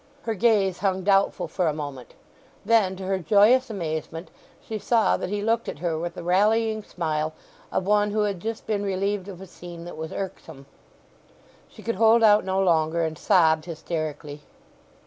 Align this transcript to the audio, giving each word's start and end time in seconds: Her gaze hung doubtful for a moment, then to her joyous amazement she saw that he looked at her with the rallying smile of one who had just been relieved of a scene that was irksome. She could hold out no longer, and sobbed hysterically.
Her 0.23 0.33
gaze 0.33 0.79
hung 0.79 1.03
doubtful 1.03 1.47
for 1.47 1.67
a 1.67 1.75
moment, 1.75 2.15
then 2.65 2.95
to 2.95 3.03
her 3.05 3.19
joyous 3.19 3.69
amazement 3.69 4.31
she 4.59 4.79
saw 4.79 5.15
that 5.15 5.29
he 5.29 5.43
looked 5.43 5.69
at 5.69 5.77
her 5.77 5.95
with 5.99 6.15
the 6.15 6.23
rallying 6.23 6.81
smile 6.83 7.33
of 7.71 7.85
one 7.85 8.09
who 8.09 8.21
had 8.21 8.39
just 8.39 8.65
been 8.65 8.81
relieved 8.81 9.27
of 9.27 9.41
a 9.41 9.45
scene 9.45 9.85
that 9.85 9.97
was 9.97 10.11
irksome. 10.11 10.65
She 11.69 11.83
could 11.83 11.97
hold 11.97 12.23
out 12.23 12.43
no 12.43 12.59
longer, 12.59 13.05
and 13.05 13.15
sobbed 13.15 13.65
hysterically. 13.65 14.41